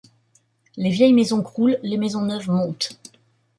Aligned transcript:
Les 0.77 0.89
vieilles 0.89 1.13
maisons 1.13 1.43
croulent, 1.43 1.77
les 1.83 1.95
maisons 1.99 2.23
neuves 2.23 2.49
montent. 2.49 2.97